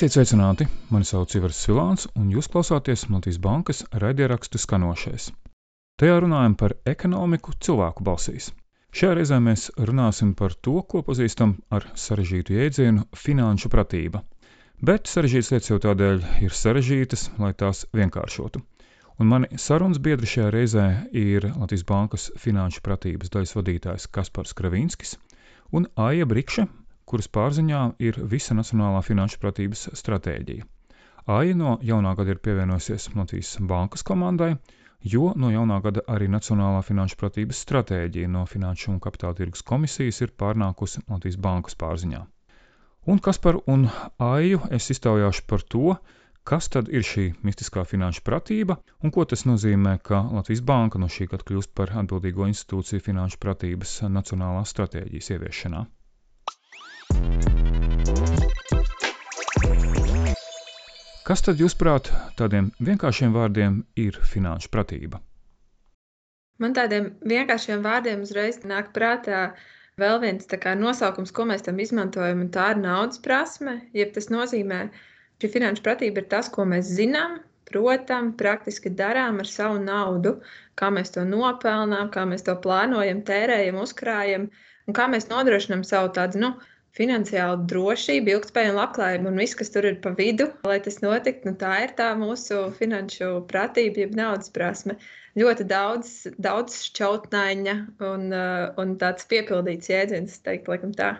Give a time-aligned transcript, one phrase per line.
[0.00, 0.64] Esiet sveicināti!
[0.88, 5.26] Mani sauc Ivars Silāns, un jūs klausāties Latvijas Bankas raidierakstu skanošais.
[6.00, 8.46] Tajā runājam par ekonomiku cilvēku balsīs.
[8.96, 14.24] Šajā reizē mēs runāsim par to, ko pazīstam ar sarežģītu jēdzienu- finanšu pratība.
[14.80, 18.64] Bet sarežģītas lietas jau tādēļ ir sarežģītas, lai tās vienkāršotu.
[19.20, 25.18] Un mani sarunas biedri šajā reizē ir Latvijas Bankas finanšu pratības daļas vadītājs Kaspars Kravīnskis
[25.76, 26.70] un Aija Brikše,
[27.12, 30.66] kuras pārziņā ir visa Nacionālā finanšu pratības stratēģija.
[31.36, 34.54] AIE no jaunā gada ir pievienojusies Latvijas bankas komandai,
[35.14, 40.20] jo no jaunā gada arī Nacionālā finanšu pratības stratēģija no Finanšu un Kapitāla tirgus komisijas
[40.26, 42.22] ir pārnākusi Latvijas bankas pārziņā.
[43.14, 43.86] Un kas par un
[44.30, 45.94] AIU es iztaujāšu par to,
[46.50, 51.08] kas tad ir šī mistiskā finanšu pratība un ko tas nozīmē, ka Latvijas banka no
[51.16, 55.86] šī gada kļūst par atbildīgo institūciju finanšu pratības nacionālās stratēģijas ieviešanā.
[61.30, 65.20] Kas tad, jūsuprāt, tādiem vienkāršiem vārdiem ir finanšu pratība?
[66.58, 69.42] Man tādiem vienkāršiem vārdiem uzreiz nāk prātā
[70.02, 70.48] vēl viens
[70.80, 73.76] nosaukums, ko mēs tam izmantojam, un tā ir naudas prasme.
[73.94, 74.80] Jeb tas nozīmē,
[75.38, 77.38] ka finanšu pratība ir tas, ko mēs zinām,
[77.70, 80.34] protam, praktiski darām ar savu naudu,
[80.74, 84.50] kā mēs to nopelnām, kā mēs to plānojam, tērējam, uzkrājam,
[84.86, 86.52] un kā mēs nodrošinām savu tādu nu,
[86.98, 91.50] finansiāla drošība, ilgspējīga labklājība un viss, kas tur ir pa vidu, lai tas notiktu.
[91.50, 94.98] Nu, tā ir tā mūsu finanšu pratība, jeb naudas prasme.
[95.38, 97.76] Ļoti daudz, daudz šķautnaiņa
[98.10, 101.12] un, uh, un tāds piepildīts jēdziens, es teiktu, laikam tā.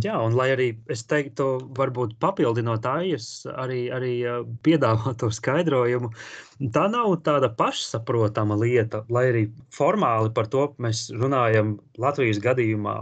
[0.00, 3.26] Jā, un lai arī es teiktu, varbūt papildinot AIS,
[3.60, 4.12] arī, arī
[4.64, 6.08] piedāvāt to skaidrojumu,
[6.72, 9.42] tā nav tāda pašsaprotama lieta, lai arī
[9.76, 12.96] formāli par to mēs runājam Latvijas gadījumā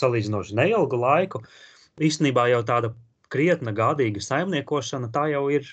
[0.00, 1.44] salīdzinoši neilgu laiku.
[2.02, 2.90] Īstenībā jau tāda
[3.30, 5.70] krietna gādīga saimniekošana, tā jau ir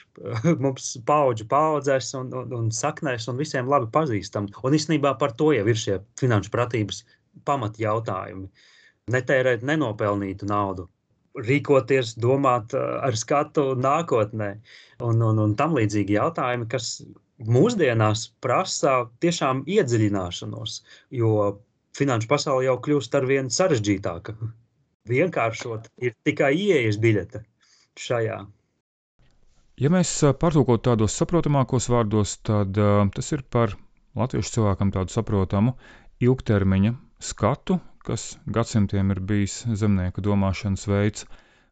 [0.63, 4.53] mums paudžu paudzēs un, un, un saknēs un visiem labi pazīstama.
[4.61, 7.07] Un īstenībā par to jau ir šie finanšu pratības
[7.49, 8.45] pamatjautājumi.
[8.45, 8.77] jautājumi
[9.15, 10.87] netērēt nenopelnītu naudu,
[11.49, 14.51] rīkoties, domāt uh, ar skatu nākotnē
[15.05, 16.91] un, un, un tam līdzīgi jautājumi, kas
[17.39, 20.79] mūsdienās prasa tiešām iedziļināšanos,
[21.15, 21.33] jo
[21.97, 24.35] finanšu pasaule jau kļūst ar vien sarežģītāka.
[25.09, 27.43] Vienkāršot ir tikai ieejas biļete
[27.99, 28.39] šajā.
[29.79, 33.77] Ja mēs uh, pārtulkot tādos saprotamākos vārdos, tad uh, tas ir par
[34.19, 35.77] latviešu cilvēkam tādu saprotamu
[36.19, 38.25] ilgtermiņa skatu kas
[38.57, 41.25] gadsimtiem ir bijis zemnieku domāšanas veids,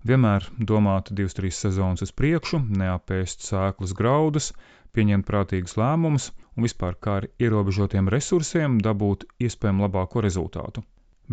[0.09, 4.51] vienmēr domāt divas, trīs sezonas uz priekšu, neapēst sēklas graudus,
[4.93, 10.85] pieņemt prātīgus lēmumus un vispār kā ar ierobežotiem resursiem dabūt iespējami labāko rezultātu.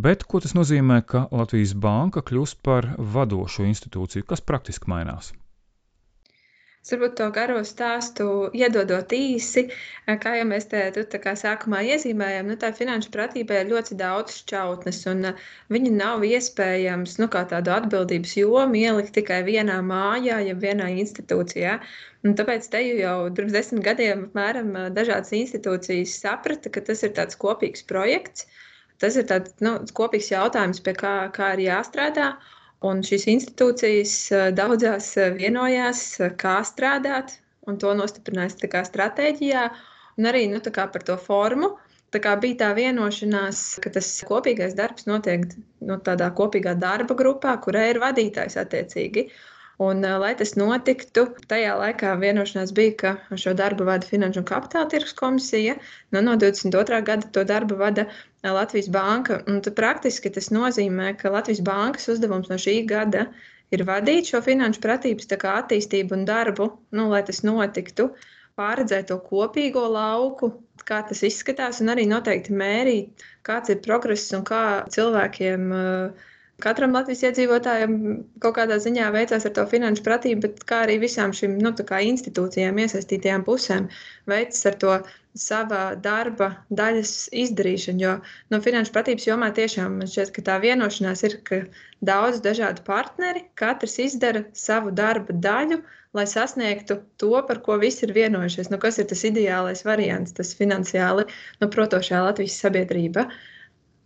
[0.06, 2.88] Bet ko tas nozīmē, ka Latvijas banka kļūst par
[3.18, 5.34] vadošo institūciju, kas praktiski mainās?
[6.88, 9.62] Varbūt to garo stāstu iedodot īsi,
[10.24, 10.80] kā jau mēs te
[11.22, 15.30] kā sākumā iezīmējām, nu, tā finanšu pratība ir ļoti daudz šķautnes, un
[15.72, 21.78] viņi nav iespējams nu, kā tādu atbildības jomu ielikt tikai vienā mājā, ja vienā institūcijā.
[22.28, 27.40] Un tāpēc te jau pirms desmit gadiem apmēram dažādas institūcijas saprata, ka tas ir tāds
[27.40, 28.44] kopīgs projekts.
[29.00, 32.34] Tas ir tāds nu, kopīgs jautājums, pie kā, kā ir jāstrādā.
[32.84, 34.14] Un šīs institūcijas
[34.58, 36.02] daudzās vienojās,
[36.40, 39.64] kā strādāt, un to nostiprinājās stratēģijā,
[40.18, 41.74] un arī nu, par to formu.
[42.14, 45.48] Tā kā bija tā vienošanās, ka tas kopīgais darbs notiek
[45.82, 49.24] nu, tādā kopīgā darba grupā, kurai ir vadītājs attiecīgi.
[49.82, 54.86] Un, lai tas notiktu, tajā laikā vienošanās bija, ka šo darbu vada Finanšu un Kapitāla
[54.92, 55.74] tirgus komisija.
[56.14, 57.00] Nu, no 22.
[57.08, 58.04] gada to darbu vada
[58.44, 59.40] Latvijas Banka.
[59.50, 63.26] Un praktiski tas nozīmē, ka Latvijas Bankas uzdevums no šī gada
[63.74, 68.12] ir vadīt šo finanšu pratības attīstību un darbu, nu, lai tas notiktu,
[68.54, 70.52] pārredzēt to kopīgo lauku,
[70.86, 74.62] kā tas izskatās, un arī noteikti mērīt, kāds ir progress un kā
[74.94, 76.30] cilvēkiem uh,
[76.62, 77.94] Katram Latvijas iedzīvotājam
[78.42, 82.78] kaut kādā ziņā veicās ar to finanšu pratību, bet kā arī visām šīm nu, institūcijām,
[82.78, 83.88] iesaistītajām pusēm
[84.30, 84.92] veicas ar to
[85.34, 87.14] sava darba daļas
[87.44, 88.02] izdarīšanu.
[88.04, 88.12] Jo
[88.54, 91.58] no finanšu pratības jomā tiešām man šķiet, ka tā vienošanās ir, ka
[92.06, 95.80] daudz dažādu partneri katrs izdara savu darba daļu,
[96.14, 98.70] lai sasniegtu to, par ko visi ir vienojušies.
[98.70, 103.26] Nu, kas ir tas ideālais variants, tas finansiāli nu, protošā Latvijas sabiedrība?
[103.26, 103.42] Uh,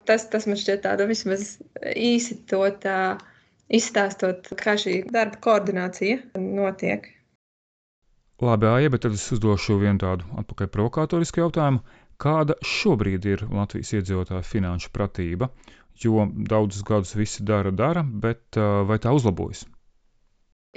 [0.08, 1.58] tas, tas man šķiet tādu vismaz
[1.94, 2.98] īsi to tā
[3.68, 7.10] izstāstot, kā šī darba koordinācija notiek.
[8.40, 11.82] Labi, Aija, bet tad es uzdošu vienu tādu atpakaļ provokatorisku jautājumu.
[12.22, 15.50] Kāda šobrīd ir Latvijas iedzīvotāja finanšu pratība?
[15.98, 19.64] Jo daudzus gadus visi dara, dara, bet vai tā uzlabojas?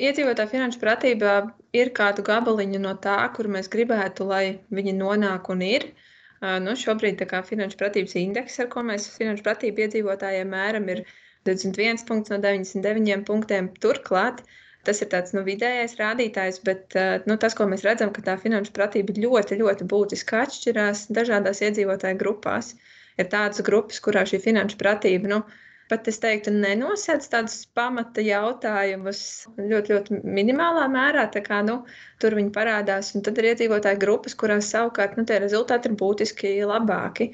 [0.02, 1.32] Iedzīvotāju finanšu pratība
[1.78, 5.92] ir kādu gabaliņu no tā, kur mēs gribētu, lai viņi nonāk un ir.
[6.42, 11.04] Nu, šobrīd finanšu pratības indeks, ar ko mēs finanšu pratību iedzīvotājiem mēram, ir
[11.50, 13.70] 21 punkts no 99 punktiem.
[13.84, 14.42] Turklāt
[14.88, 16.98] tas ir tāds nu, vidējais rādītājs, bet
[17.30, 22.18] nu, tas, ko mēs redzam, ka tā finanšu pratība ļoti, ļoti būtiski atšķirās dažādās iedzīvotāju
[22.24, 22.74] grupās.
[23.22, 25.44] Ir tādas grupas, kurā šī finanšu pratība nu,
[25.92, 29.22] pat es teiktu, nenosēdz tādus pamata jautājumus
[29.60, 31.28] ļoti, ļoti minimālā mērā.
[31.46, 31.82] Kā, nu,
[32.24, 36.54] tur viņi parādās, un tad ir iedzīvotāju grupas, kurās savukārt nu, tie rezultāti ir būtiski
[36.68, 37.32] labāki.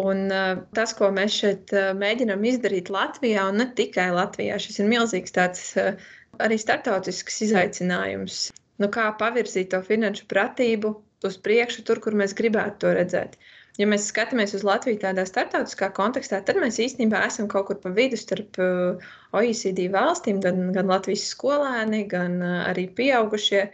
[0.00, 4.80] Un, uh, tas, ko mēs šeit uh, mēģinām izdarīt Latvijā, un ne tikai Latvijā, šis
[4.80, 5.92] ir milzīgs tāds uh,
[6.40, 8.46] arī startautisks izaicinājums.
[8.80, 10.94] Nu, kā pavirzīt to finanšu pratību
[11.28, 13.36] uz priekšu, tur, kur mēs gribētu to redzēt.
[13.80, 17.92] Ja mēs skatāmies uz Latviju tādā starptautiskā kontekstā, tad mēs īstenībā esam kaut kur pa
[17.96, 19.06] vidu starp uh,
[19.38, 23.64] OECD valstīm, gan, gan Latvijas skolēni, gan uh, arī pieaugušie.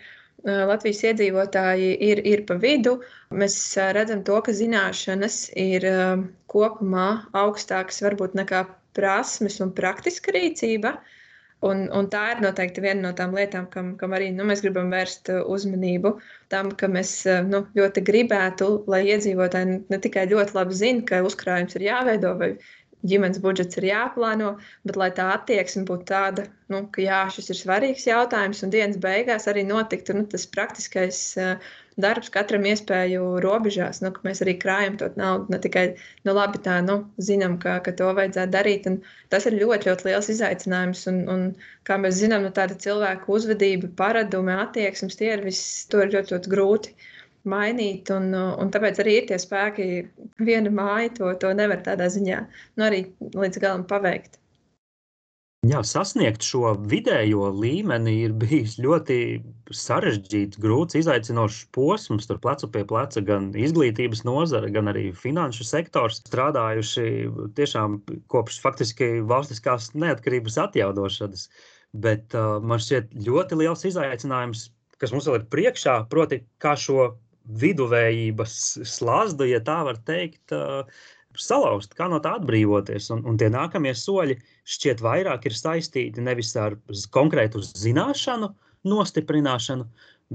[0.47, 3.00] Uh, Latvijas iedzīvotāji ir, ir pa vidu.
[3.35, 3.59] Mēs
[3.99, 5.87] redzam, to, ka zināšanas ir
[6.55, 7.09] kopumā
[7.43, 8.62] augstākas varbūt nekā
[8.95, 10.95] prasmes un praktiska rīcība.
[10.95, 11.18] Uh,
[11.66, 14.93] Un, un tā ir noteikti viena no tām lietām, kam, kam arī nu, mēs gribam
[14.94, 16.12] vērst uh, uzmanību.
[16.55, 21.19] Tam, ka mēs uh, nu, ļoti gribētu, lai iedzīvotāji ne tikai ļoti labi zina, ka
[21.26, 22.52] uzkrājums ir jāveido vai
[23.06, 24.55] ģimenes budžets ir jāplāno,
[24.89, 28.99] bet lai tā attieksme būtu tāda, nu, ka jā, šis ir svarīgs jautājums, un dienas
[29.03, 31.71] beigās arī notiktu nu, tas praktiskais uh,
[32.03, 35.50] darbs katram iespēju robežās, nu, ka mēs arī krājam to naudu.
[35.55, 35.85] Ne tikai
[36.27, 38.89] nu, labi, tā nu, zinām, ka, ka to vajadzētu darīt.
[39.35, 41.05] Tas ir ļoti, ļoti liels izaicinājums.
[41.11, 41.45] Un, un,
[41.89, 46.37] kā mēs zinām, nu, tāda cilvēku uzvedība, paradumi, attieksmes, tie ir viss, to ir ļoti,
[46.37, 46.95] ļoti grūti
[47.50, 48.12] mainīt.
[48.15, 49.89] Un, un tāpēc arī ir tie spēki,
[50.45, 54.39] viena māja to, to nevar tādā ziņā nu, arī līdz galam paveikt.
[55.67, 59.17] Jā, sasniegt šo vidējo līmeni ir bijis ļoti
[59.75, 62.29] sarežģīts, grūts, izaicinošs posms.
[62.31, 67.09] Tur plecu pie pleca gan izglītības nozare, gan arī finanšu sektors strādājuši
[67.59, 67.99] tiešām
[68.31, 71.49] kopš faktiski valstiskās neatkarības atjaunošanas.
[72.06, 74.69] Bet uh, man šķiet ļoti liels izaicinājums,
[75.03, 77.17] kas mums vēl ir priekšā, proti, kā šo
[77.49, 78.56] viduvējības
[78.87, 80.53] slazdu, ja tā var teikt,
[81.39, 83.11] salauzt, kā no tā atbrīvoties.
[83.15, 86.77] Un, un tie nākamie soļi šķiet vairāk ir saistīti nevis ar
[87.15, 88.50] konkrētu zināšanu
[88.89, 89.87] nostiprināšanu,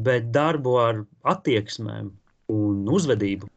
[0.05, 2.11] bet darbu ar attieksmēm
[2.53, 3.49] un uzvedību.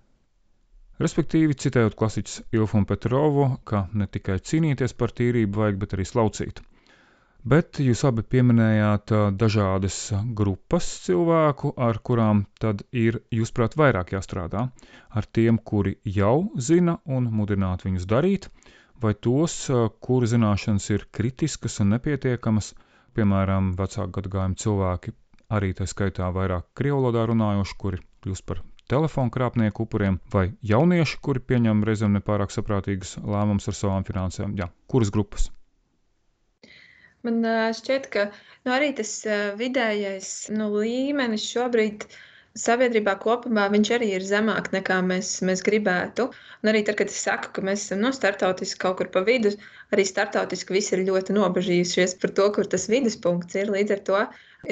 [1.02, 6.06] Respektīvi, citējot klasiķus Ilfu un Petrovu, ka ne tikai cīnīties par tīrību vajag, bet arī
[6.08, 6.62] slaucīt.
[7.46, 9.96] Bet jūs abi pieminējāt dažādas
[10.38, 14.64] grupas cilvēku, ar kurām tad ir, jūsuprāt, vairāk jāstrādā.
[15.14, 18.48] Ar tiem, kuri jau zina un mudināt viņus darīt,
[18.98, 19.54] vai tos,
[20.02, 22.72] kuru zināšanas ir kritiskas un nepietiekamas,
[23.14, 25.14] piemēram, vecāku gadagājumu cilvēki,
[25.58, 31.46] arī tā skaitā vairāk krievlodā runājoši, kuri kļūst par telefonu krāpnieku upuriem, vai jaunieši, kuri
[31.52, 34.58] pieņem reizēm nepārāk saprātīgus lēmumus ar savām finansēm.
[34.58, 35.52] Jā, kuras grupas?
[37.26, 37.42] Man
[37.76, 39.12] šķiet, ka nu, arī tas
[39.58, 42.06] vidējais nu, līmenis šobrīd
[42.56, 46.28] sabiedrībā kopumā viņš arī ir zemāk nekā mēs, mēs gribētu.
[46.62, 49.22] Un arī tad, kad es saku, ka mēs esam no nu, startautiski kaut kur pa
[49.26, 49.52] vidu,
[49.94, 53.72] arī startautiski visi ir ļoti nobežījušies par to, kur tas viduspunkts ir.
[53.74, 54.22] Līdz ar to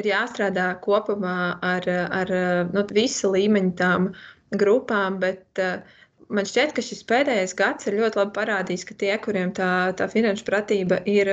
[0.01, 1.91] ir jāstrādā kopumā ar,
[2.23, 2.33] ar
[2.73, 4.09] nu, visu līmeņu tām
[4.59, 5.61] grupām, bet
[6.33, 10.09] man šķiet, ka šis pēdējais gads ir ļoti labi parādījis, ka tie, kuriem tā, tā
[10.11, 11.31] finanšu pratība ir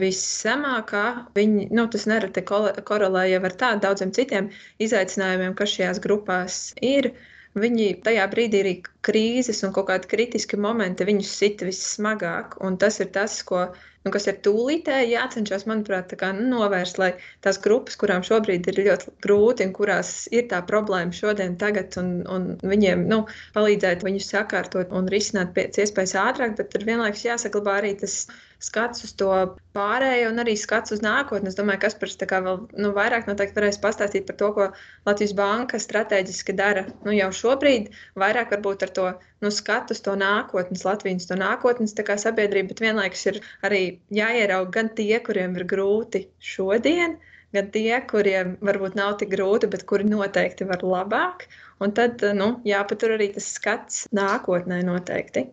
[0.00, 1.04] Viszemākā
[1.36, 4.48] viņi, nu, tas nereti korelē jau ar tādiem daudziem citiem
[4.80, 7.10] izaicinājumiem, kas šajās grupās ir.
[7.52, 8.70] Viņi tajā brīdī arī
[9.04, 12.54] krīzes un kaut kādi kritiski momenti viņus sita vissmagāk.
[12.64, 13.66] Un tas ir tas, ko,
[14.06, 17.10] nu, kas ir tūlītēji jācenšas, manuprāt, kā, nu, novērst, lai
[17.44, 22.14] tās grupas, kurām šobrīd ir ļoti grūti un kurās ir tā problēma šodien, tagad, un,
[22.32, 23.26] un viņiem nu,
[23.58, 28.22] palīdzēt viņus sakārtot un risināt pēc iespējas ātrāk, bet tur vienlaikus jāsaglabā arī tas
[28.62, 29.30] skats uz to
[29.76, 31.50] pārējo un arī skats uz nākotni.
[31.50, 34.68] Es domāju, ka Kaspars vēl nu, vairāk noteikti varēs pastāstīt par to, ko
[35.08, 37.90] Latvijas Banka strateģiski dara nu, jau šobrīd,
[38.22, 39.08] vairāk varbūt ar to
[39.42, 43.82] nu, skatu uz to nākotnes, Latvijas to nākotnes sabiedrību, bet vienlaikus ir arī
[44.14, 47.18] jāierauga gan tie, kuriem ir grūti šodien,
[47.52, 51.48] gan tie, kuriem varbūt nav tik grūti, bet kuri noteikti var labāk.
[51.82, 55.48] Un tad nu, jāpatur arī tas skats nākotnē noteikti.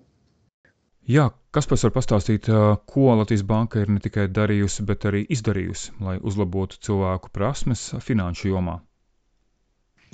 [1.09, 1.23] Jā,
[1.55, 2.47] kas pēc var pastāstīt,
[2.91, 8.51] ko Latvijas Banka ir ne tikai darījusi, bet arī izdarījusi, lai uzlabotu cilvēku prasmes finanšu
[8.51, 8.75] jomā?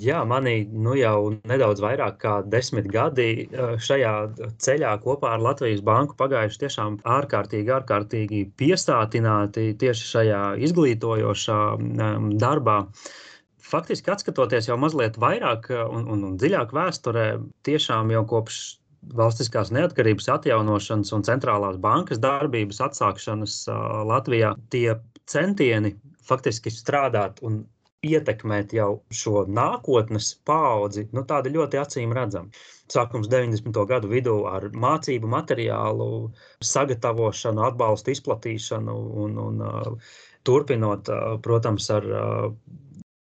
[0.00, 3.46] Jā, manī nu, jau nedaudz vairāk kā desmit gadi
[3.88, 4.12] šajā
[4.60, 11.60] ceļā kopā ar Latvijas Banku pagājuši tiešām ārkārtīgi, ārkārtīgi piesātināti tieši šajā izglītojošā
[12.40, 12.78] darbā.
[13.66, 17.28] Faktiski, skatoties jau mazliet vairāk un, un, un dziļāk vēsturē,
[17.68, 18.60] tiešām jau kopš
[19.14, 23.62] valstiskās neatkarības atjaunošanas un centrālās bankas darbības atsākšanas
[24.08, 24.98] Latvijā, tie
[25.30, 25.94] centieni
[26.26, 27.64] faktiski strādāt un
[28.06, 32.50] ietekmēt jau šo nākotnes paudzi, nu, tāda ļoti acīm redzama.
[32.92, 33.78] Sākums 90.
[33.90, 36.08] gadu vidū ar mācību materiālu
[36.62, 40.12] sagatavošanu, atbalstu izplatīšanu un, un uh,
[40.46, 42.50] turpinot, uh, protams, ar uh,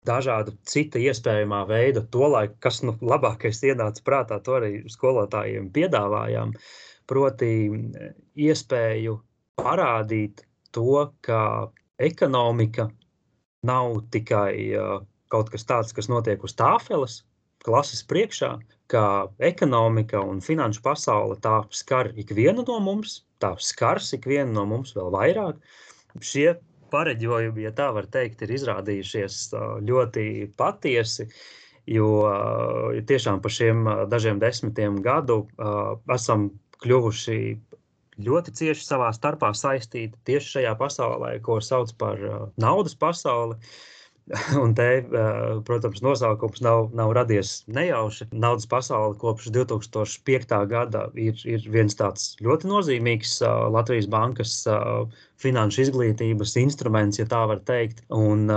[0.09, 6.53] dažādu citu iespējamā veidu, to laiku, kas nu, labākais ienāca prātā, to arī skolotājiem piedāvājām.
[7.09, 7.51] Proti,
[8.37, 9.15] iespēju
[9.59, 10.43] parādīt
[10.75, 11.41] to, ka
[11.99, 12.89] ekonomika
[13.65, 14.99] nav tikai uh,
[15.33, 17.21] kaut kas tāds, kas notiek uz tāfeles,
[17.65, 18.53] klases priekšā,
[18.89, 19.05] kā
[19.43, 25.11] ekonomika un finanšu pasaule tā skar ikvienu no mums, tā skars ikvienu no mums vēl
[25.13, 25.59] vairāk.
[26.25, 26.53] Šie
[26.91, 29.39] pareģojumi, ja tā var teikt, ir izrādījušies
[29.87, 30.25] ļoti
[30.59, 31.29] patiesi,
[31.89, 32.09] jo
[33.09, 35.43] tiešām pa šiem dažiem desmitiem gadu
[36.13, 36.49] esam
[36.83, 37.39] kļuvuši
[38.23, 43.57] ļoti cieši savā starpā saistīti tieši šajā pasaulē, ko sauc par uh, naudas pasauli.
[44.63, 48.27] Un te, uh, protams, nosaukums nav, nav radies nejauši.
[48.31, 50.53] Naudas pasaule kopš 2005.
[50.69, 54.53] gada ir, ir viens tāds ļoti nozīmīgs uh, Latvijas bankas
[55.41, 58.03] finanšu izglītības instruments, ja tā var teikt.
[58.13, 58.49] Un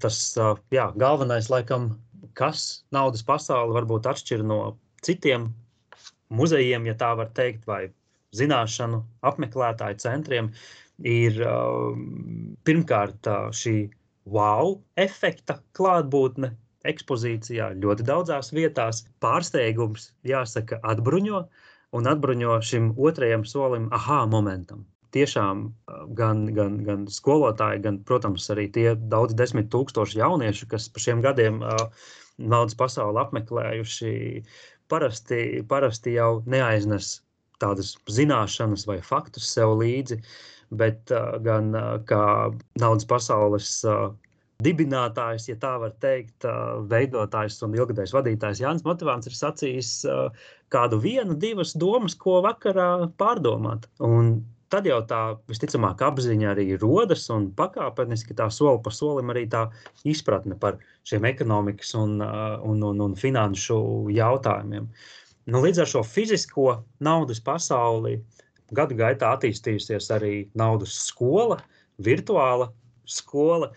[0.00, 0.20] tas
[0.72, 1.90] jā, galvenais, laikam,
[2.38, 5.50] kas naudas pasauli varbūt atšķir no citiem
[6.34, 7.82] muzejiem, ja tā var teikt, vai
[8.34, 10.48] zināšanu apmeklētāju centriem
[11.04, 11.38] ir
[12.64, 13.76] pirmkārt šī
[14.24, 16.54] wow efekta klātbūtne
[16.88, 19.04] ekspozīcijā ļoti daudzās vietās.
[19.24, 21.44] Pārsteigums, jāsaka, atbruņo
[21.96, 24.84] un atbruņo šim otrajam solim, ah, momentam.
[25.14, 30.88] Tiešām uh, gan, gan, gan skolotāji, gan, protams, arī tie daudz desmit tūkstoši jauniešu, kas
[30.90, 31.76] pa šiem gadiem uh,
[32.42, 34.14] naudas pasauli apmeklējuši,
[34.90, 37.20] parasti, parasti jau neaiznes
[37.62, 40.18] tādas zināšanas vai faktus sev līdzi,
[40.70, 44.12] bet uh, gan uh, kā naudas pasaules uh,
[44.64, 50.28] dibinātājs, ja tā var teikt, uh, veidotājs un ilgadējs vadītājs Jānis Motivāns ir sacījis uh,
[50.72, 53.88] kādu vienu, divas domas, ko vakarā pārdomāt.
[54.02, 54.36] Un
[54.72, 59.68] tad jau tā visticamāk apziņa arī rodas un pakāpeniski tā soli pa solim arī tā
[60.08, 63.76] izpratne par šiem ekonomikas un, uh, un, un, un finanšu
[64.14, 64.88] jautājumiem.
[64.88, 65.12] Uh,
[65.44, 66.70] Nu, līdz ar šo fizisko
[67.04, 68.16] naudas pasauli
[68.72, 71.58] gadu gaitā attīstījusies arī naudas skola,
[72.02, 72.70] virtuāla
[73.04, 73.70] skola,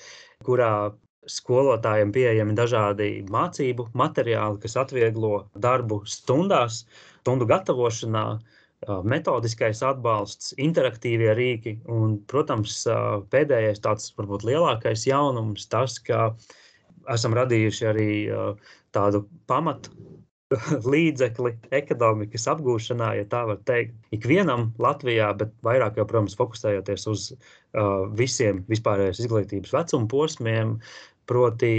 [0.46, 0.94] kurā
[1.27, 6.86] skolotājiem pieejami dažādi mācību materiāli, kas atvieglo darbu stundās,
[7.20, 8.27] stundu gatavošanā,
[9.03, 12.84] metodiskais atbalsts, interaktīvie rīki un, protams,
[13.34, 16.29] pēdējais tāds varbūt lielākais jaunums tas, ka
[17.12, 18.12] esam radījuši arī
[18.96, 19.91] tādu pamatu
[20.94, 27.30] līdzekli ekonomikas apgūšanā, ja tā var teikt, ikvienam Latvijā, bet vairāk jau, protams, fokusējoties uz
[27.34, 30.77] uh, visiem vispārējās izglītības vecuma posmiem,
[31.27, 31.72] proti,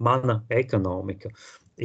[0.00, 1.32] mana ekonomika.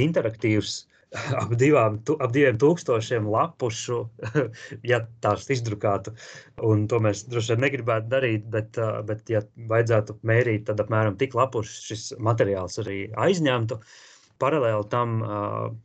[0.05, 0.77] Interaktīvs
[1.41, 4.00] ap, divām, tu, ap diviem tūkstošiem lapušu,
[4.91, 6.15] ja tās izdrukātu.
[6.63, 11.19] Un to mēs droši vien negribētu darīt, bet, uh, bet ja vajadzētu mērīt, tad apmēram
[11.19, 13.84] tik lapušs šis materiāls arī aizņemtu.
[13.84, 14.03] Uh,
[14.41, 15.19] paralēli tam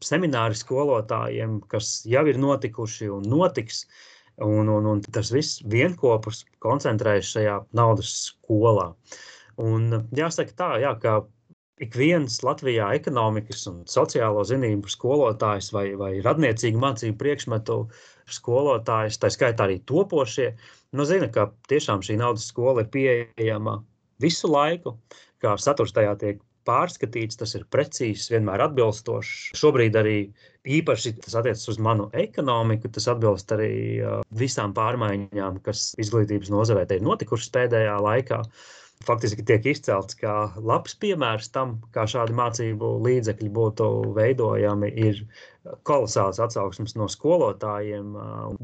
[0.05, 3.85] semināri skolotājiem, kas jau ir notikuši un notiks.
[4.41, 8.87] Un, un, un tas viss vienopus koncentrējas šajā naudas skolā.
[9.61, 11.19] Un jāsaka tā, jā, ka
[11.81, 17.79] ik viens Latvijā ekonomikas un sociālo zinību skolotājs vai, vai radniecīgu mācību priekšmetu
[18.31, 20.53] skolotājs, tā skaitā arī topošie,
[20.97, 23.81] nu zina, ka tiešām šī naudas skola ir pieejama
[24.21, 24.99] visu laiku,
[25.41, 29.51] kā saturs tajā tiek pārskatīts, tas ir precīzs, vienmēr atbilstošs.
[29.59, 30.17] Šobrīd arī
[30.79, 33.73] īpaši tas attiecas uz manu ekonomiku, tas atbilst arī
[34.43, 38.45] visām pārmaiņām, kas izglītības nozarē ir notikušas pēdējā laikā.
[39.09, 43.87] Faktiski tiek izcelts kā labs piemērs tam, kā šādi mācību līdzekļi būtu
[44.19, 44.91] veidojami.
[45.09, 45.23] Ir
[45.89, 48.13] kolosāls atsauksmes no skolotājiem,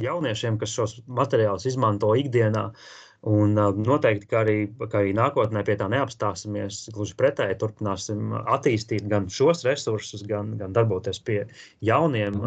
[0.05, 2.67] jauniešiem, kas šos materiālus izmanto ikdienā.
[2.69, 6.85] Uh, Un noteikti, ka arī, ka arī nākotnē pie tā neapstāsimies.
[6.95, 11.41] Gluži pretēji, turpināsim attīstīt gan šos resursus, gan, gan darboties pie
[11.83, 12.39] jauniem,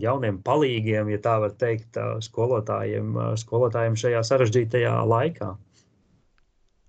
[0.00, 5.52] jauniem palīgiem, ja tā var teikt, skolotājiem, skolotājiem šajā sarežģītajā laikā.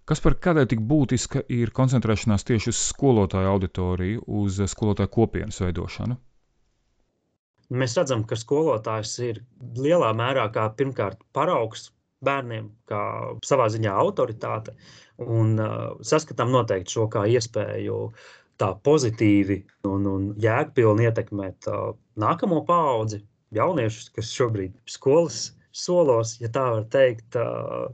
[0.10, 6.16] Kas par kādēļ tik būtiska ir koncentrēšanās tieši uz skolotāju auditoriju, uz skolotāju kopienas veidošanu?
[7.70, 9.44] Mēs redzam, ka skolotājs ir
[9.78, 11.92] lielā mērā kā pirmkārt paraugs
[12.26, 13.02] bērniem, kā
[13.46, 14.76] savā ziņā autoritāte,
[15.24, 18.02] un uh, saskatām noteikti šo kā iespēju
[18.60, 23.24] tā pozitīvi un, un jēgpilni ietekmēt uh, nākamo paudzi,
[23.56, 25.50] jauniešus, kas šobrīd skolas
[25.80, 27.38] solos, ja tā var teikt,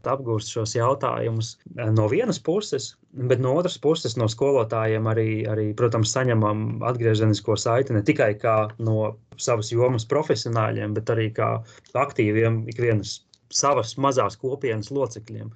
[0.08, 2.94] apgūst šos jautājumus no vienas puses,
[3.29, 8.32] bet no otras puses no skolotājiem arī, arī protams, saņemam atgriezenisko saiti ne tikai
[8.79, 11.51] no savas jomas profesionāļiem, bet arī kā
[11.94, 13.20] aktīviem ikvienas
[13.53, 15.51] savas mazās kopienas locekļiem.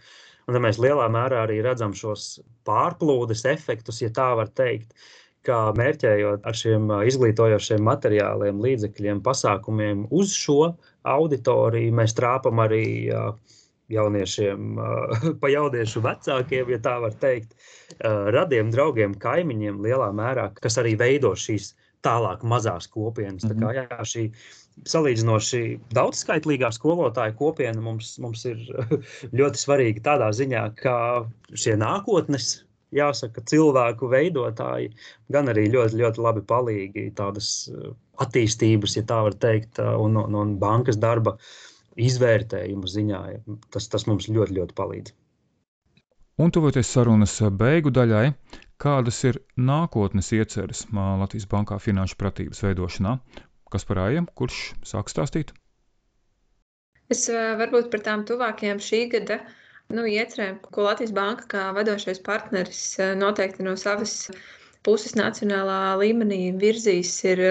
[0.48, 4.96] Un tad mēs lielā mērā arī redzam šos pārplūdes efektus, ja tā var teikt,
[5.46, 10.74] kā mērķējot ar šiem izglītojošiem materiāliem, līdzekļiem, pasākumiem uz šo
[11.08, 12.84] auditoriju, mēs trāpam arī
[13.90, 14.80] jauniešiem,
[15.42, 17.56] pa jauniešu vecākiem, ja tā var teikt,
[18.36, 21.74] radiem, draugiem, kaimiņiem lielā mērā, kas arī veido šīs
[22.06, 23.44] tālāk mazās kopienas.
[23.44, 23.60] Mm -hmm.
[23.60, 23.94] Tā kā, mhm.
[23.94, 24.24] jā, šī
[24.88, 25.62] salīdzinoši
[25.96, 28.62] daudzskaitlīgā skolotāja kopiena mums, mums ir
[29.40, 30.96] ļoti svarīga tādā ziņā, ka
[31.54, 32.52] šie nākotnes
[32.96, 34.92] jāsaka, cilvēku veidotāji,
[35.34, 37.92] gan arī ļoti, ļoti labi palīgi tādas eh,
[38.24, 41.38] attīstības, ja tā var teikt, eh, un, un, un bankas darba
[42.00, 43.24] izvērtējumu ziņā.
[43.74, 45.16] Tas, tas mums ļoti, ļoti palīdz.
[46.40, 48.30] Un tuvoties sarunas beigu daļai,
[48.80, 53.18] kādas ir nākotnes ieceres Latvijas Bankā finanšu pratības veidošanā?
[53.74, 54.60] Kas par ājiem, kurš
[54.92, 55.54] sāk stāstīt?
[57.14, 59.40] Es varbūt par tām tuvākajām šī gada
[59.94, 62.82] nu, iecerēm, ko Latvijas Banka kā vadošais partneris
[63.18, 64.16] noteikti no savas
[64.86, 67.42] puses nacionālā līmenī virzīs, ir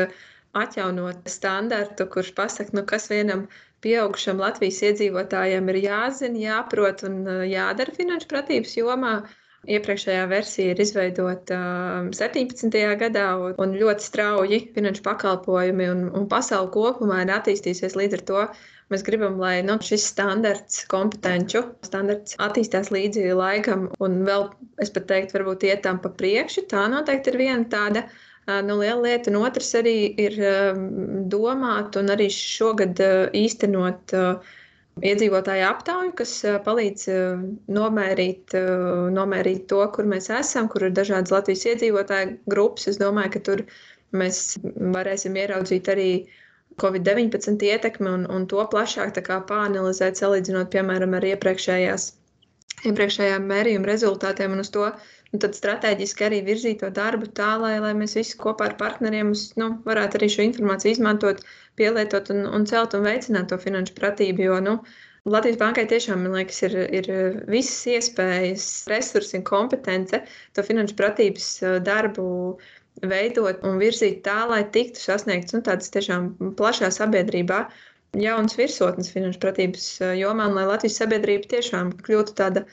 [0.58, 3.46] atjaunot standartu, kurš pasaka, nu, kas vienam
[3.84, 7.20] pieaugušam Latvijas iedzīvotājam ir jāzina, jāprot un
[7.50, 9.14] jādara finanšu pratības jomā.
[9.66, 11.58] Iepriekšējā versija ir izveidota
[12.14, 12.78] 17.
[13.00, 13.26] gadā,
[13.58, 18.44] un ļoti strauji finanšu pakalpojumi un, un pasaule kopumā ir attīstījusies līdz ar to
[18.88, 24.46] Mēs gribam, lai nu, šis standarts, kompetenci standarts attīstās līdzi laikam, un vēl,
[24.80, 26.64] es pat teiktu, varbūt iet tam pa priekšu.
[26.70, 28.06] Tā noteikti ir viena tāda
[28.64, 30.38] nu, liela lieta, un otrs arī ir
[31.34, 33.02] domāt un arī šogad
[33.36, 34.16] īstenot
[35.04, 36.32] iedzīvotāju aptauju, kas
[36.64, 37.06] palīdz
[37.74, 38.56] nomērīt,
[39.14, 42.88] nomērīt to, kur mēs esam, kur ir dažādas Latvijas iedzīvotāju grupas.
[42.92, 43.64] Es domāju, ka tur
[44.16, 46.10] mēs varēsim ieraudzīt arī
[46.78, 52.10] Covid-19 ietekmi un, un to plašāk pāanalizēt, salīdzinot, piemēram, ar iepriekšējās,
[52.86, 54.90] iepriekšējām mērījuma rezultātiem un uz to
[55.36, 59.70] tad strateģiski arī virzīt to darbu tā, lai, lai mēs visi kopā ar partneriem nu,
[59.84, 61.42] varētu arī šo informāciju izmantot,
[61.78, 64.44] pielietot un, un celt un veicināt to finanšu pratību.
[64.48, 64.78] Jo nu,
[65.28, 67.08] Latvijas bankai tiešām, liekas, ir, ir
[67.52, 70.22] visas iespējas, resursi un kompetence
[70.56, 71.50] to finanšu pratības
[71.84, 72.28] darbu
[73.02, 77.66] veidot un virzīt tā, lai tiktu sasniegts nu, tādas tiešām plašā sabiedrībā
[78.16, 82.64] jaunas virsotnes finanšu pratības eh, jomā, un lai Latvijas sabiedrība tiešām kļūtu tāda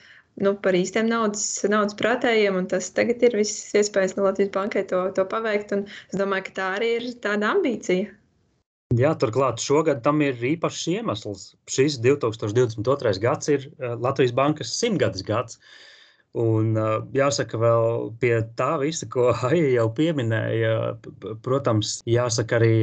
[0.42, 4.86] nu, par īstiem naudas, naudas prātējiem, un tas tagad ir visas iespējas no Latvijas bankai
[4.90, 8.12] to, to paveikt, un es domāju, ka tā arī ir tāda ambīcija.
[8.96, 11.50] Jā, turklāt šogad tam ir īpašs iemesls.
[11.72, 13.18] Šis 2022.
[13.24, 15.60] gads ir eh, Latvijas bankas simtgades gads.
[15.60, 15.92] Uh,
[16.36, 16.74] Un,
[17.16, 20.74] jāsaka, vēl pie tā visa, ko Aija jau pieminēja,
[21.46, 22.74] protams, jāsaka arī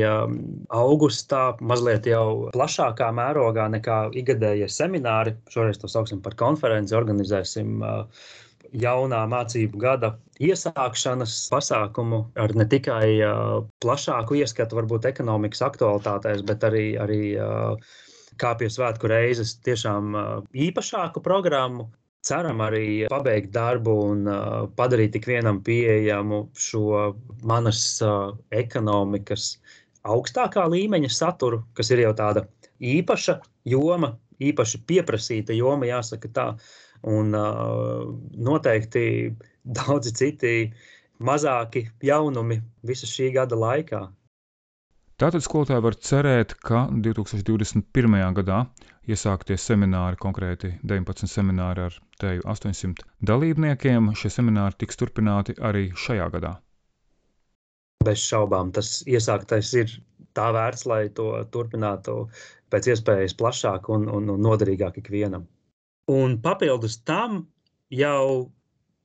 [0.72, 5.37] augustā, mazliet jau plašākā mērogā nekā ikgadējie semināri.
[5.53, 7.85] Šoreiz to sauksim par konferenci, organizēsim
[8.72, 13.06] jaunā mācību gada iesākšanas pasākumu ar ne tikai
[13.85, 17.22] plašāku ieskatu, varbūt ekonomikas aktualitātēs, bet arī, arī
[18.40, 20.16] kā pie svētku reizes tiešām
[20.66, 21.90] īpašāku programmu
[22.22, 27.16] Ceram arī pabeigt darbu un uh, padarīt ikvienam pieejamu šo
[27.50, 29.56] manas uh, ekonomikas
[30.06, 32.44] augstākā līmeņa saturu, kas ir jau tāda
[32.78, 36.46] īpaša joma, īpaši pieprasīta joma, jāsaka tā.
[37.10, 39.04] Un uh, noteikti
[39.62, 40.56] daudzi citi
[41.22, 44.02] mazāki jaunumi visu šī gada laikā.
[45.22, 48.16] Tātad skolotāji var cerēt, ka 2021.
[48.38, 48.62] gadā
[49.06, 54.12] iesāktie semināri, konkrēti 19 semināri ar teju 800 dalībniekiem.
[54.18, 56.56] Šie semināri tiks turpināti arī šajā gadā.
[58.02, 59.94] Bez šaubām tas iesāktais ir
[60.34, 62.16] tā vērts, lai to turpinātu
[62.72, 65.46] pēc iespējas plašāk un, un, un noderīgāk ikvienam.
[66.10, 67.44] Un papildus tam
[67.92, 68.50] jau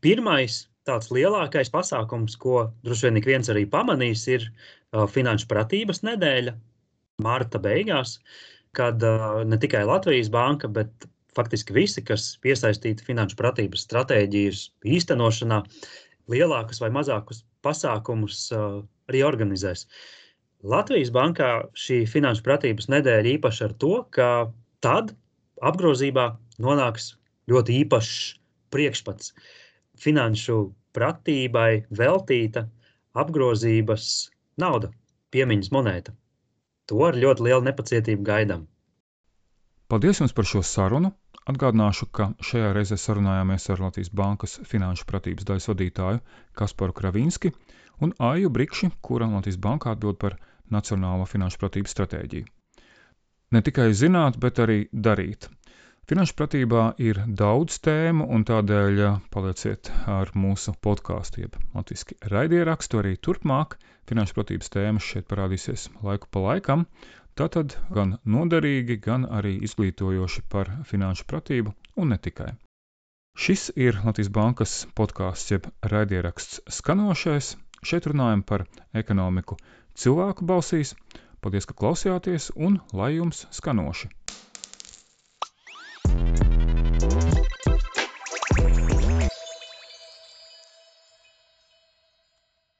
[0.01, 6.01] pirmais tāds lielākais pasākums, ko droši vien ik viens arī pamanīs, ir uh, finanšu pratības
[6.07, 6.55] nedēļa,
[7.21, 8.17] marta beigās.
[8.17, 9.01] Uh, kad
[9.45, 14.63] ne tikai Latvijas banka, bet faktiski visi, kas iesaistīti finanšu pratības stratēģijas
[14.97, 15.61] īstenošanā,
[16.29, 19.87] lielākus vai mazākus pasākumus arī organizēs.
[20.67, 24.29] Latvijas bankā šī finanšu pratības nedēļa īpaša ar to, ka
[24.85, 25.13] tad
[25.65, 26.31] apgrozībā
[26.65, 27.11] nonāks
[27.51, 28.15] ļoti īpašs
[28.73, 29.33] priekšpats.
[29.97, 30.57] Finanšu
[30.97, 32.67] pratībai veltīta
[33.17, 34.07] apgrozības
[34.61, 34.91] nauda,
[35.33, 36.13] piemiņas monēta.
[36.87, 38.67] To ar ļoti lielu nepacietību gaidām.
[39.87, 41.13] Paldies jums par šo sarunu!
[41.47, 46.19] Atgādināšu, ka šajā reizē sarunājāmies ar Latvijas Bankas finanšu pratības daļas vadītāju
[46.59, 47.53] Kasparu Kravinski
[48.03, 50.35] un Aiju Brikši, kura Latvijas Bankā atbild par
[50.75, 52.49] Nacionālo finanšu pratības stratēģiju.
[53.55, 55.47] Ne tikai zināt, bet arī darīt.
[56.07, 58.99] Finanšu pratībā ir daudz tēmu, un tādēļ
[59.33, 63.75] palieciet ar mūsu podkāstu, jeb latviešu raidierakstu arī turpmāk.
[64.07, 66.85] Finanšu pratības tēmas šeit parādīsies laiku pa laikam.
[67.35, 72.53] Tātad gan noderīgi, gan arī izglītojoši par finanšu pratību, un ne tikai.
[73.35, 77.57] Šis ir Latvijas Bankas podkāsts, jeb raidieraksts skanošais.
[77.83, 78.63] Šeit runājam par
[79.03, 79.59] ekonomiku
[79.91, 80.95] cilvēku balsīs.
[81.43, 84.13] Paldies, ka klausījāties, un lai jums skanoši!
[86.07, 86.56] Thanks.